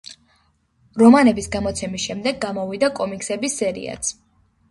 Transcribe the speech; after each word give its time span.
რომანების 1.01 1.49
გამოცემის 1.57 2.07
შემდეგ 2.07 2.41
გამოვიდა 2.45 2.91
კომიქსების 3.01 3.59
სერიაც. 3.63 4.13